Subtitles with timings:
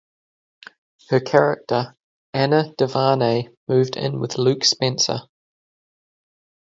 [1.11, 1.95] Her character,
[2.33, 5.19] Anna Devane, moved in with Luke Spencer.